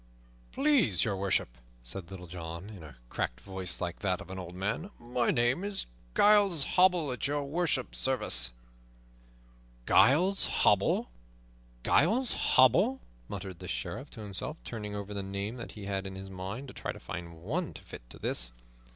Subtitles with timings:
[0.51, 4.55] "Please Your Worship," said Little John, in a cracked voice like that of an old
[4.55, 5.85] man, "my name is
[6.17, 8.51] Giles Hobble, at Your Worship's service."
[9.87, 11.11] "Giles Hobble,
[11.85, 16.15] Giles Hobble," muttered the Sheriff to himself, turning over the names that he had in
[16.15, 18.51] his mind to try to find one to fit to this.